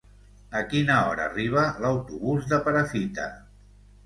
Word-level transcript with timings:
A 0.59 0.61
quina 0.71 0.95
hora 1.09 1.27
arriba 1.31 1.65
l'autobús 1.85 2.49
de 2.55 2.61
Perafita? 2.69 3.29